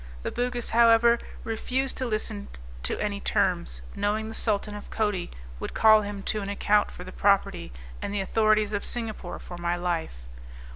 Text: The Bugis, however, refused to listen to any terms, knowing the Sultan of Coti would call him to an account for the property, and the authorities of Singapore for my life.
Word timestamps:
The 0.23 0.31
Bugis, 0.31 0.71
however, 0.71 1.19
refused 1.43 1.95
to 1.97 2.07
listen 2.07 2.47
to 2.81 2.97
any 2.99 3.19
terms, 3.19 3.83
knowing 3.95 4.29
the 4.29 4.33
Sultan 4.33 4.73
of 4.73 4.89
Coti 4.89 5.29
would 5.59 5.75
call 5.75 6.01
him 6.01 6.23
to 6.23 6.41
an 6.41 6.49
account 6.49 6.89
for 6.89 7.03
the 7.03 7.11
property, 7.11 7.71
and 8.01 8.11
the 8.11 8.19
authorities 8.21 8.73
of 8.73 8.83
Singapore 8.83 9.37
for 9.37 9.59
my 9.59 9.75
life. 9.75 10.23